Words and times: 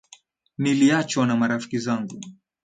Niliachwa 0.57 1.27
na 1.27 1.35
marafiki 1.35 1.79
zangu. 1.79 2.21